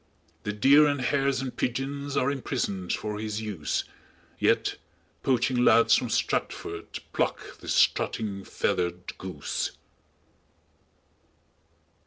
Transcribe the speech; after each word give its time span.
The 0.45 0.51
deer 0.51 0.87
and 0.87 0.99
hares 0.99 1.41
and 1.41 1.55
pidgeons 1.55 2.17
Are 2.17 2.31
imprisoned 2.31 2.91
for 2.91 3.19
his 3.19 3.39
use, 3.39 3.83
Yet, 4.39 4.77
poaching 5.21 5.57
lads 5.63 5.93
from 5.95 6.09
Stratford 6.09 6.87
Pluck 7.13 7.59
this 7.59 7.75
strutting, 7.75 8.43
feathered 8.43 9.15
goose." 9.19 9.73